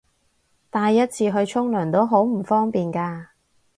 [0.71, 3.27] 帶一次去沖涼都好唔方便㗎